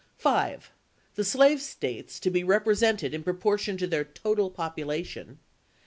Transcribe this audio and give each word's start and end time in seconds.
5. 0.17 0.71
The 1.13 1.23
slave 1.23 1.61
States 1.61 2.19
to 2.21 2.31
be 2.31 2.43
represented 2.43 3.13
in 3.13 3.21
proportion 3.21 3.77
to 3.77 3.85
their 3.85 4.03
total 4.03 4.49
population. 4.49 5.37